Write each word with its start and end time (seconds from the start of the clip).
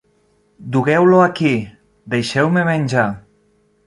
Dugueu-lo 0.75 1.19
aquí! 1.25 1.51
Deixeu-me 2.15 2.65
menjar! 2.71 3.05